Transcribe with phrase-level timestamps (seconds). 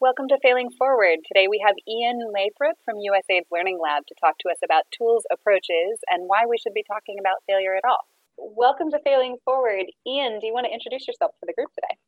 [0.00, 1.18] Welcome to Failing Forward.
[1.26, 5.24] Today we have Ian Lathrop from USAID's Learning Lab to talk to us about tools,
[5.32, 8.06] approaches, and why we should be talking about failure at all.
[8.38, 9.86] Welcome to Failing Forward.
[10.06, 11.98] Ian, do you want to introduce yourself to the group today?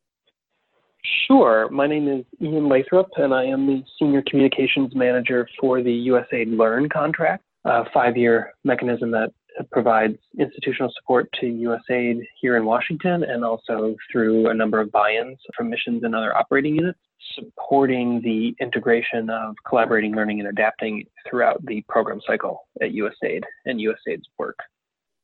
[1.27, 1.67] Sure.
[1.69, 6.57] My name is Ian Lathrop, and I am the Senior Communications Manager for the USAID
[6.57, 9.33] Learn contract, a five year mechanism that
[9.71, 15.13] provides institutional support to USAID here in Washington and also through a number of buy
[15.13, 16.99] ins from missions and other operating units,
[17.35, 23.79] supporting the integration of collaborating, learning, and adapting throughout the program cycle at USAID and
[23.79, 24.57] USAID's work.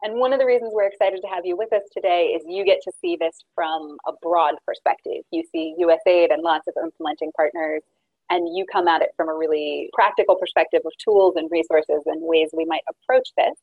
[0.03, 2.63] And one of the reasons we're excited to have you with us today is you
[2.63, 5.23] get to see this from a broad perspective.
[5.31, 7.81] You see USAID and lots of implementing partners,
[8.29, 12.21] and you come at it from a really practical perspective of tools and resources and
[12.21, 13.55] ways we might approach this.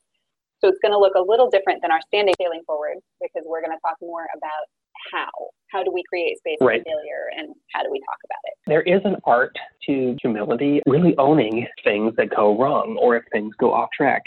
[0.61, 3.61] So it's going to look a little different than our standing failing forward because we're
[3.61, 4.65] going to talk more about
[5.13, 5.31] how.
[5.71, 6.81] How do we create space right.
[6.81, 8.55] for failure and how do we talk about it?
[8.67, 13.55] There is an art to humility, really owning things that go wrong or if things
[13.59, 14.23] go off track.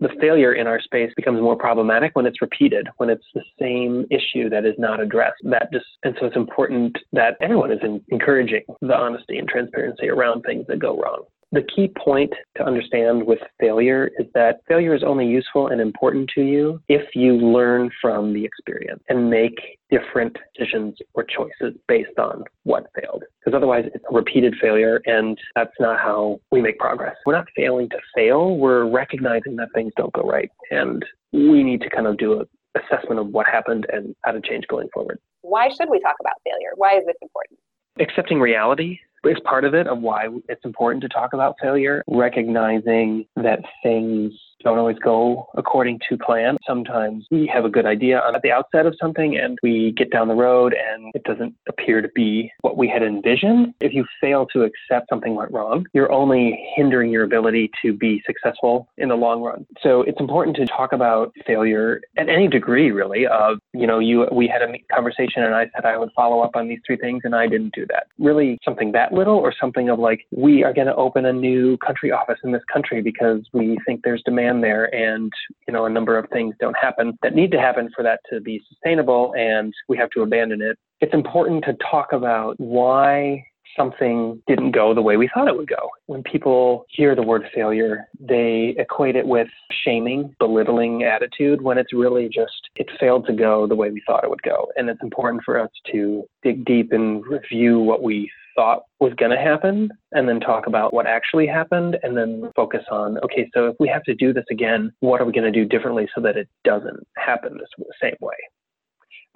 [0.00, 4.06] The failure in our space becomes more problematic when it's repeated, when it's the same
[4.10, 5.38] issue that is not addressed.
[5.44, 10.42] That just and so it's important that everyone is encouraging the honesty and transparency around
[10.42, 11.24] things that go wrong.
[11.50, 16.28] The key point to understand with failure is that failure is only useful and important
[16.34, 19.58] to you if you learn from the experience and make
[19.90, 23.24] different decisions or choices based on what failed.
[23.40, 27.16] Because otherwise, it's a repeated failure, and that's not how we make progress.
[27.24, 30.50] We're not failing to fail, we're recognizing that things don't go right.
[30.70, 32.44] And we need to kind of do a
[32.78, 35.18] assessment of what happened and how to change going forward.
[35.42, 36.72] Why should we talk about failure?
[36.76, 37.58] Why is this important?
[38.00, 43.26] Accepting reality is part of it of why it's important to talk about failure, recognizing
[43.36, 44.32] that things
[44.64, 46.56] don't always go according to plan.
[46.66, 50.28] Sometimes we have a good idea at the outset of something and we get down
[50.28, 53.74] the road and it doesn't appear to be what we had envisioned.
[53.80, 58.22] If you fail to accept something went wrong, you're only hindering your ability to be
[58.26, 59.66] successful in the long run.
[59.82, 63.26] So it's important to talk about failure at any degree, really.
[63.26, 66.56] Of you know, you we had a conversation and I said I would follow up
[66.56, 68.06] on these three things and I didn't do that.
[68.18, 71.76] Really, something that little or something of like we are going to open a new
[71.78, 75.32] country office in this country because we think there's demand there and
[75.66, 78.40] you know a number of things don't happen that need to happen for that to
[78.40, 83.42] be sustainable and we have to abandon it it's important to talk about why
[83.76, 85.90] something didn't go the way we thought it would go.
[86.06, 89.48] When people hear the word failure, they equate it with
[89.84, 94.24] shaming, belittling attitude when it's really just it failed to go the way we thought
[94.24, 94.68] it would go.
[94.76, 99.30] And it's important for us to dig deep and review what we thought was going
[99.30, 103.68] to happen and then talk about what actually happened and then focus on okay so
[103.68, 106.20] if we have to do this again what are we going to do differently so
[106.20, 108.34] that it doesn't happen the same way?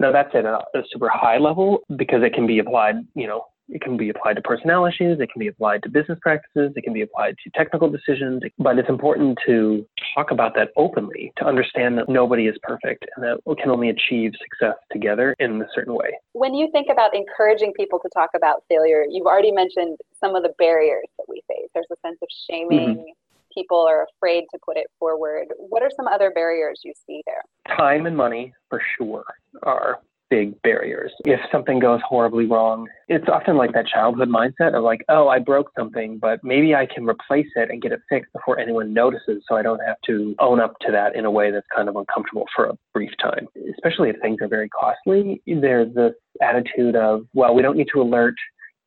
[0.01, 3.45] Now that's at a, a super high level because it can be applied you know
[3.69, 6.83] it can be applied to personnel issues, it can be applied to business practices, it
[6.83, 9.85] can be applied to technical decisions, but it's important to
[10.15, 13.89] talk about that openly to understand that nobody is perfect and that we can only
[13.89, 16.17] achieve success together in a certain way.
[16.33, 20.43] When you think about encouraging people to talk about failure, you've already mentioned some of
[20.43, 21.69] the barriers that we face.
[21.73, 22.97] There's a sense of shaming.
[22.97, 23.11] Mm-hmm
[23.53, 25.45] people are afraid to put it forward.
[25.57, 27.43] What are some other barriers you see there?
[27.77, 29.25] Time and money, for sure,
[29.61, 29.99] are
[30.33, 31.11] big barriers.
[31.25, 35.37] If something goes horribly wrong, it's often like that childhood mindset of like, oh, I
[35.37, 39.43] broke something, but maybe I can replace it and get it fixed before anyone notices
[39.47, 41.95] so I don't have to own up to that in a way that's kind of
[41.95, 43.47] uncomfortable for a brief time.
[43.75, 48.01] Especially if things are very costly, there's this attitude of, well, we don't need to
[48.01, 48.33] alert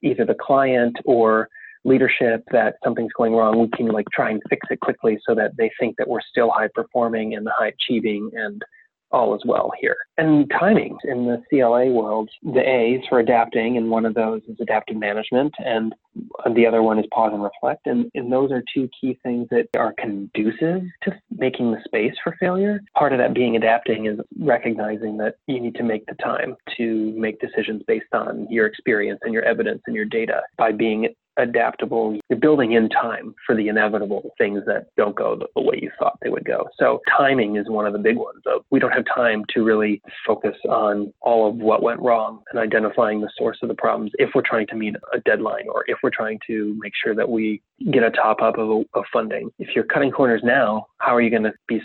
[0.02, 1.48] either the client or
[1.84, 5.52] leadership that something's going wrong, we can like try and fix it quickly so that
[5.56, 8.62] they think that we're still high performing and high achieving and
[9.10, 9.96] all is well here.
[10.18, 14.56] And timing in the CLA world, the A's for adapting, and one of those is
[14.60, 15.94] adaptive management, and
[16.54, 17.86] the other one is pause and reflect.
[17.86, 22.36] And, and those are two key things that are conducive to making the space for
[22.40, 22.80] failure.
[22.96, 27.12] Part of that being adapting is recognizing that you need to make the time to
[27.16, 32.18] make decisions based on your experience and your evidence and your data by being adaptable.
[32.28, 36.16] You're building in time for the inevitable things that don't go the, way you thought
[36.22, 36.68] they would go.
[36.78, 38.42] So timing is one of the big ones.
[38.70, 43.20] We don't have time to really focus on all of what went wrong and identifying
[43.20, 46.10] the source of the problems if we're trying to meet a deadline or if we're
[46.10, 49.50] trying to make sure that we get a top up of, of funding.
[49.58, 51.80] If you're cutting corners now, how are you going to be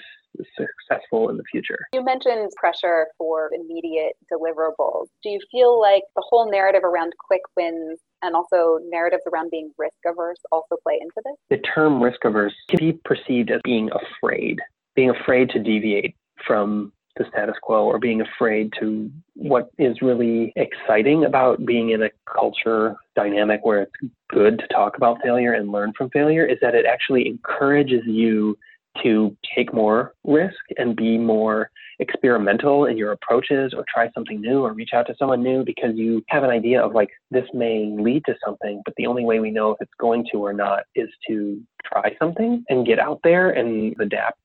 [0.58, 1.88] successful in the future.
[1.94, 5.08] You mentioned pressure for immediate deliverables.
[5.24, 9.72] Do you feel like the whole narrative around quick wins and also narratives around being
[9.78, 11.36] risk averse also play into this?
[11.50, 14.60] The term risk averse can be perceived as being afraid,
[14.96, 16.16] being afraid to deviate
[16.46, 22.04] from the status quo or being afraid to what is really exciting about being in
[22.04, 26.58] a culture dynamic where it's good to talk about failure and learn from failure is
[26.62, 28.58] that it actually encourages you
[29.04, 34.64] to take more risk and be more experimental in your approaches or try something new
[34.64, 37.96] or reach out to someone new because you have an idea of like this may
[37.98, 40.84] lead to something but the only way we know if it's going to or not
[40.96, 44.40] is to try something and get out there and adapt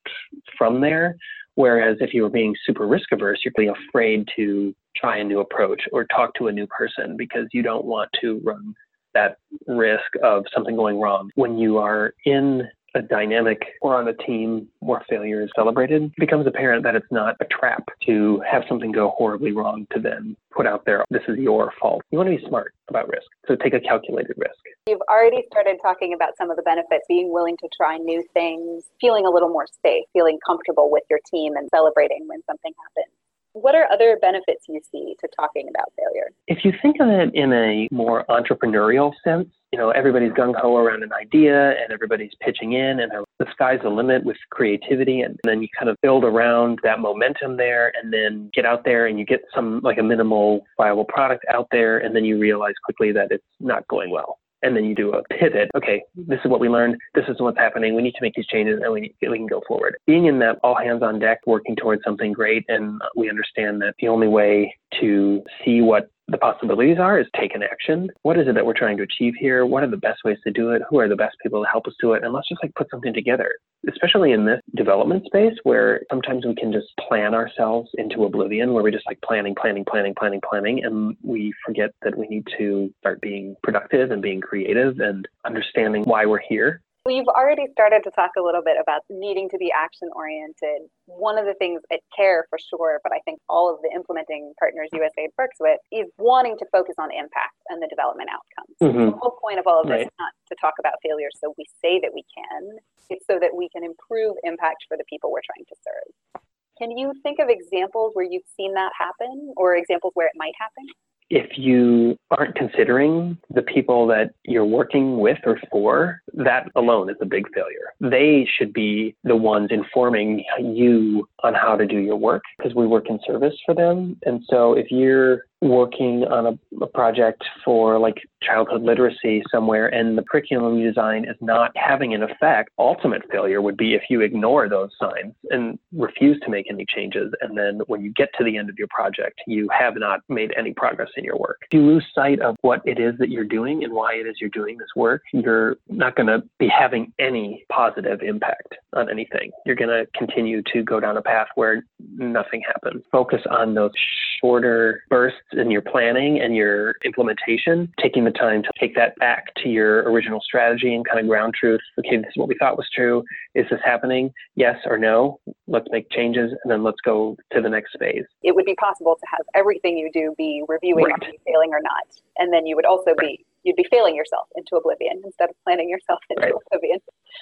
[0.56, 1.16] from there.
[1.54, 5.40] Whereas if you were being super risk averse you're really afraid to try a new
[5.40, 8.74] approach or talk to a new person because you don't want to run
[9.14, 11.30] that risk of something going wrong.
[11.36, 16.12] When you are in a dynamic or on a team where failure is celebrated, it
[16.18, 20.36] becomes apparent that it's not a trap to have something go horribly wrong to then
[20.50, 22.02] put out there, this is your fault.
[22.10, 23.26] You want to be smart about risk.
[23.46, 24.58] So take a calculated risk.
[24.88, 28.84] You've already started talking about some of the benefits, being willing to try new things,
[29.00, 33.12] feeling a little more safe, feeling comfortable with your team and celebrating when something happens.
[33.52, 36.28] What are other benefits you see to talking about failure?
[36.46, 40.78] If you think of it in a more entrepreneurial sense, you know, everybody's gung ho
[40.78, 45.20] around an idea and everybody's pitching in, and the sky's the limit with creativity.
[45.20, 49.06] And then you kind of build around that momentum there and then get out there
[49.06, 52.72] and you get some like a minimal viable product out there, and then you realize
[52.86, 55.68] quickly that it's not going well and then you do a pivot.
[55.76, 56.96] Okay, this is what we learned.
[57.14, 57.94] This is what's happening.
[57.94, 59.96] We need to make these changes, and we need, we can go forward.
[60.06, 63.94] Being in that all hands on deck, working towards something great, and we understand that
[64.00, 68.10] the only way to see what the possibilities are is take an action.
[68.22, 69.64] What is it that we're trying to achieve here?
[69.64, 70.82] What are the best ways to do it?
[70.90, 72.24] Who are the best people to help us do it?
[72.24, 73.52] And let's just like put something together,
[73.88, 78.82] especially in this development space where sometimes we can just plan ourselves into oblivion where
[78.82, 80.84] we're just like planning, planning, planning, planning, planning.
[80.84, 86.02] And we forget that we need to start being productive and being creative and understanding
[86.04, 89.58] why we're here well, you've already started to talk a little bit about needing to
[89.58, 90.90] be action oriented.
[91.06, 94.52] One of the things at CARE for sure, but I think all of the implementing
[94.58, 98.74] partners USAID works with is wanting to focus on impact and the development outcomes.
[98.82, 99.10] Mm-hmm.
[99.14, 100.10] The whole point of all of this right.
[100.10, 102.74] is not to talk about failure so we say that we can,
[103.08, 106.42] it's so that we can improve impact for the people we're trying to serve.
[106.74, 110.58] Can you think of examples where you've seen that happen or examples where it might
[110.58, 110.90] happen?
[111.30, 117.16] If you aren't considering the people that you're working with or for, that alone is
[117.20, 117.92] a big failure.
[118.00, 122.86] They should be the ones informing you on how to do your work because we
[122.86, 124.18] work in service for them.
[124.24, 130.16] And so if you're working on a, a, project for like childhood literacy somewhere and
[130.16, 134.20] the curriculum you design is not having an effect, ultimate failure would be if you
[134.20, 137.32] ignore those signs and refuse to make any changes.
[137.40, 140.52] And then when you get to the end of your project, you have not made
[140.58, 141.58] any progress in your work.
[141.70, 144.36] If you lose sight of what it is that you're doing and why it is
[144.40, 149.50] you're doing this work, you're not going to be having any positive impact on anything.
[149.64, 151.84] You're going to continue to go down a path where
[152.16, 153.02] nothing happens.
[153.10, 153.92] Focus on those
[154.40, 159.54] shorter bursts in your planning and your implementation, taking the time to take that back
[159.62, 161.80] to your original strategy and kind of ground truth.
[161.98, 163.22] Okay, this is what we thought was true.
[163.54, 164.30] Is this happening?
[164.54, 165.40] Yes or no?
[165.66, 168.24] Let's make changes and then let's go to the next phase.
[168.42, 171.34] It would be possible to have everything you do be reviewing right.
[171.46, 172.06] failing or not.
[172.38, 173.38] And then you would also right.
[173.38, 176.54] be you'd be failing yourself into oblivion instead of planning yourself into right.
[176.72, 176.98] oblivion.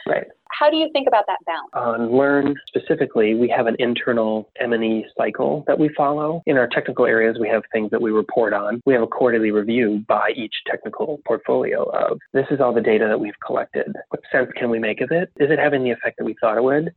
[0.07, 0.27] Right.
[0.59, 1.71] How do you think about that balance?
[1.75, 6.43] On Learn specifically, we have an internal M&E cycle that we follow.
[6.47, 8.81] In our technical areas, we have things that we report on.
[8.87, 13.07] We have a quarterly review by each technical portfolio of this is all the data
[13.09, 13.95] that we've collected.
[14.09, 15.31] What sense can we make of it?
[15.39, 16.95] Is it having the effect that we thought it would?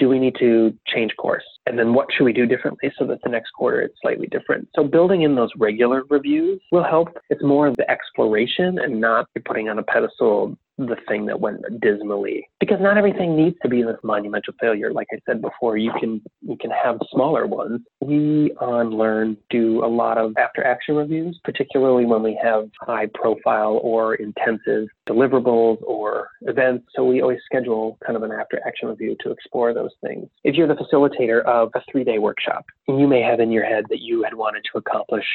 [0.00, 1.44] Do we need to change course?
[1.66, 4.66] And then what should we do differently so that the next quarter it's slightly different?
[4.74, 7.08] So building in those regular reviews will help.
[7.28, 10.56] It's more of the exploration and not putting on a pedestal
[10.86, 12.48] the thing that went dismally.
[12.58, 14.92] Because not everything needs to be this monumental failure.
[14.92, 17.80] Like i said before you can you can have smaller ones.
[18.00, 23.06] We on learn do a lot of after action reviews particularly when we have high
[23.14, 26.86] profile or intensive deliverables or events.
[26.94, 30.28] So we always schedule kind of an after action review to explore those things.
[30.44, 33.64] If you're the facilitator of a three day workshop and you may have in your
[33.64, 35.26] head that you had wanted to accomplish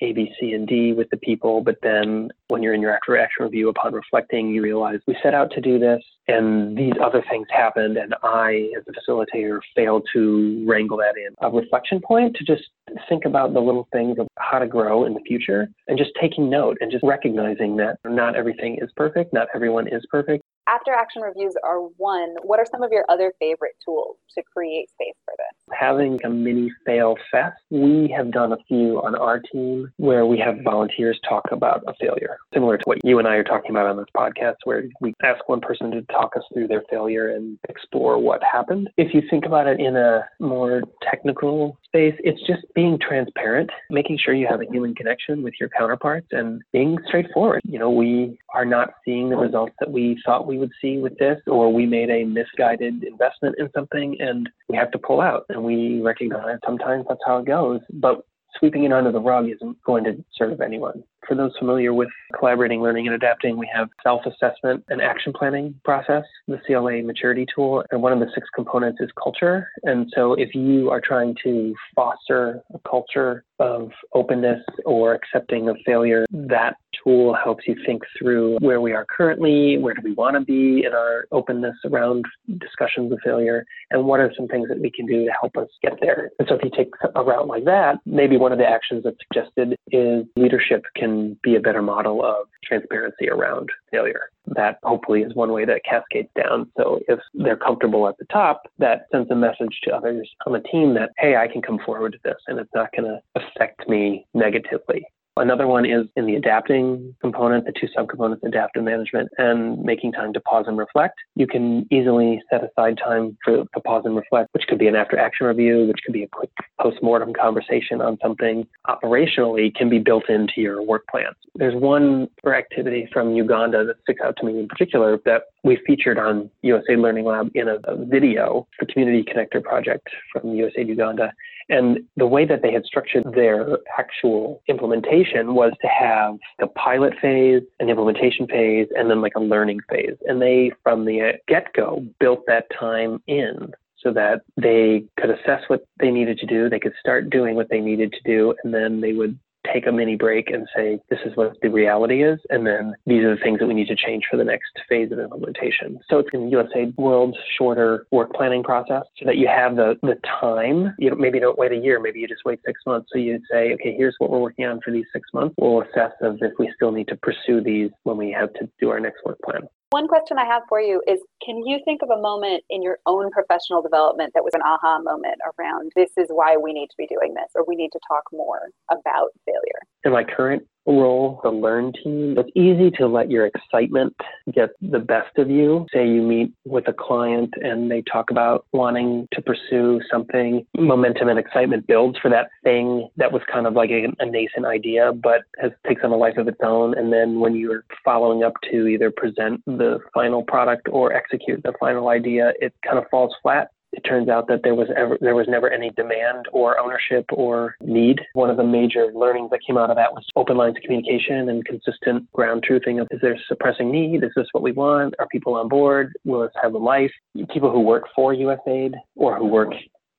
[0.00, 1.60] a, B, C, and D with the people.
[1.60, 5.34] But then when you're in your after action review, upon reflecting, you realize we set
[5.34, 7.96] out to do this and these other things happened.
[7.96, 11.34] And I, as a facilitator, failed to wrangle that in.
[11.40, 12.64] A reflection point to just
[13.08, 16.50] think about the little things of how to grow in the future and just taking
[16.50, 21.22] note and just recognizing that not everything is perfect, not everyone is perfect after action
[21.22, 25.34] reviews are one, what are some of your other favorite tools to create space for
[25.36, 25.78] this?
[25.78, 27.56] Having a mini fail fest.
[27.70, 31.94] We have done a few on our team where we have volunteers talk about a
[32.00, 35.14] failure, similar to what you and I are talking about on this podcast, where we
[35.22, 38.90] ask one person to talk us through their failure and explore what happened.
[38.96, 44.18] If you think about it in a more technical space, it's just being transparent, making
[44.18, 47.62] sure you have a human connection with your counterparts and being straightforward.
[47.64, 51.16] You know, we are not seeing the results that we thought we would see with
[51.18, 55.44] this, or we made a misguided investment in something and we have to pull out.
[55.48, 57.80] And we recognize sometimes that's how it goes.
[57.92, 58.22] But
[58.58, 61.02] sweeping it under the rug isn't going to serve anyone.
[61.28, 66.24] For those familiar with collaborating, learning, and adapting, we have self-assessment and action planning process,
[66.46, 69.68] the CLA maturity tool, and one of the six components is culture.
[69.82, 75.76] And so if you are trying to foster a culture of openness or accepting of
[75.86, 80.34] failure, that tool helps you think through where we are currently, where do we want
[80.34, 82.24] to be in our openness around
[82.58, 85.68] discussions of failure, and what are some things that we can do to help us
[85.82, 86.30] get there.
[86.38, 89.16] And so if you take a route like that, maybe one of the actions that's
[89.32, 94.30] suggested is leadership can be a better model of transparency around failure.
[94.46, 96.70] That hopefully is one way that cascades down.
[96.76, 100.60] So if they're comfortable at the top, that sends a message to others on the
[100.60, 103.88] team that, hey, I can come forward to this and it's not going to affect
[103.88, 105.06] me negatively.
[105.38, 110.32] Another one is in the adapting component, the two subcomponents, adaptive management and making time
[110.32, 111.18] to pause and reflect.
[111.34, 114.96] You can easily set aside time for to pause and reflect, which could be an
[114.96, 116.50] after action review, which could be a quick
[116.80, 121.36] post-mortem conversation on something operationally can be built into your work plans.
[121.54, 126.18] There's one activity from Uganda that sticks out to me in particular that we featured
[126.18, 131.32] on USAID Learning Lab in a, a video for Community Connector project from USAID Uganda.
[131.68, 137.14] And the way that they had structured their actual implementation was to have a pilot
[137.20, 140.16] phase, an implementation phase, and then like a learning phase.
[140.26, 145.30] And they, from the uh, get go, built that time in so that they could
[145.30, 148.54] assess what they needed to do, they could start doing what they needed to do,
[148.62, 149.38] and then they would
[149.72, 152.38] take a mini break and say, this is what the reality is.
[152.50, 155.12] And then these are the things that we need to change for the next phase
[155.12, 155.98] of implementation.
[156.08, 160.16] So it's in USA World's shorter work planning process so that you have the, the
[160.40, 160.94] time.
[160.98, 163.08] You maybe don't wait a year, maybe you just wait six months.
[163.12, 165.54] So you'd say, okay, here's what we're working on for these six months.
[165.58, 169.00] We'll assess if we still need to pursue these when we have to do our
[169.00, 169.68] next work plan.
[169.96, 172.98] One question I have for you is Can you think of a moment in your
[173.06, 176.96] own professional development that was an aha moment around this is why we need to
[176.98, 178.60] be doing this, or we need to talk more
[178.92, 179.80] about failure?
[180.04, 184.14] In my current role, the learn team, it's easy to let your excitement
[184.52, 185.86] get the best of you.
[185.92, 191.28] Say you meet with a client and they talk about wanting to pursue something, momentum
[191.28, 195.12] and excitement builds for that thing that was kind of like a, a nascent idea,
[195.12, 196.96] but has takes on a life of its own.
[196.96, 201.72] And then when you're following up to either present the final product or execute the
[201.78, 205.34] final idea, it kind of falls flat it turns out that there was ever there
[205.34, 208.20] was never any demand or ownership or need.
[208.34, 211.48] One of the major learnings that came out of that was open lines of communication
[211.48, 214.22] and consistent ground truthing of is there suppressing need?
[214.22, 215.14] Is this what we want?
[215.18, 216.12] Are people on board?
[216.24, 217.12] Will this have a life?
[217.52, 219.72] People who work for USAID or who work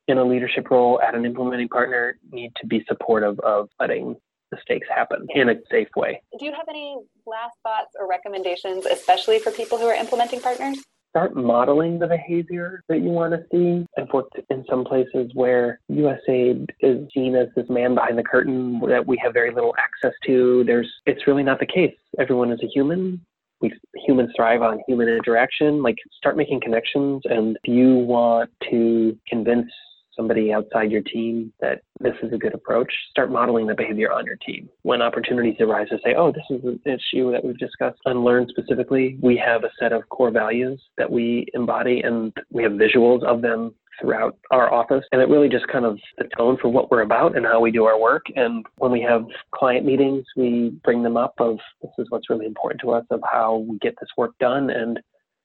[0.08, 4.16] in a leadership role at an implementing partner need to be supportive of letting
[4.52, 6.22] mistakes happen in a safe way.
[6.40, 10.78] Do you have any last thoughts or recommendations, especially for people who are implementing partners?
[11.18, 13.88] Start modeling the behavior that you want to see.
[13.98, 18.80] I've worked in some places where USAID is seen as this man behind the curtain
[18.88, 20.64] that we have very little access to.
[20.68, 21.96] There's, it's really not the case.
[22.20, 23.20] Everyone is a human.
[23.62, 23.74] We
[24.06, 25.82] humans thrive on human interaction.
[25.82, 27.24] Like, start making connections.
[27.26, 29.72] And if you want to convince
[30.18, 34.26] somebody outside your team that this is a good approach, start modeling the behavior on
[34.26, 34.68] your team.
[34.82, 38.50] When opportunities arise to say, oh, this is an issue that we've discussed and learned
[38.50, 43.24] specifically, we have a set of core values that we embody and we have visuals
[43.24, 45.04] of them throughout our office.
[45.12, 47.72] And it really just kind of the tone for what we're about and how we
[47.72, 48.26] do our work.
[48.36, 52.46] And when we have client meetings, we bring them up of this is what's really
[52.46, 55.00] important to us of how we get this work done and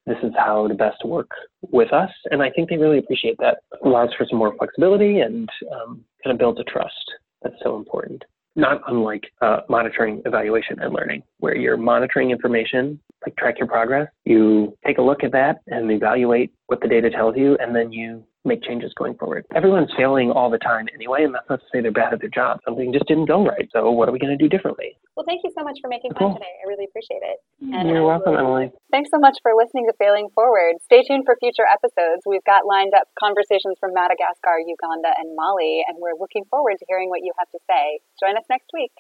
[0.07, 1.31] this is how to best work
[1.71, 2.11] with us.
[2.31, 3.59] And I think they really appreciate that.
[3.73, 6.95] It allows for some more flexibility and um, kind of builds a trust.
[7.43, 8.25] That's so important.
[8.55, 14.09] Not unlike uh, monitoring, evaluation, and learning, where you're monitoring information, like track your progress.
[14.25, 17.93] You take a look at that and evaluate what the data tells you, and then
[17.93, 19.45] you make changes going forward.
[19.55, 22.33] Everyone's failing all the time anyway, and that's not to say they're bad at their
[22.33, 22.59] job.
[22.65, 23.69] Something just didn't go right.
[23.73, 24.99] So what are we going to do differently?
[25.17, 26.35] Well, thank you so much for making time cool.
[26.35, 26.51] today.
[26.51, 27.39] I really appreciate it.
[27.61, 28.73] And You're welcome, Emily.
[28.91, 30.81] Thanks so much for listening to Failing Forward.
[30.89, 32.25] Stay tuned for future episodes.
[32.27, 36.85] We've got lined up conversations from Madagascar, Uganda, and Mali, and we're looking forward to
[36.89, 38.01] hearing what you have to say.
[38.19, 38.93] Join us next week.